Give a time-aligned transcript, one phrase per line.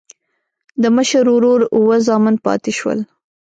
[0.81, 2.99] د مشر ورور اووه زامن پاتې شول.